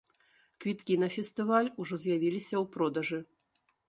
[0.63, 3.21] Квіткі на фестываль ужо з'явіліся ў продажы.